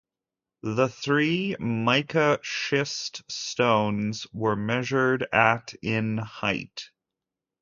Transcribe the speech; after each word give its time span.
The 0.63 0.89
three 0.89 1.55
mica 1.59 2.39
schist 2.41 3.21
stones 3.31 4.25
were 4.33 4.55
measured 4.55 5.27
at 5.31 5.75
in 5.83 6.17
height. 6.17 6.89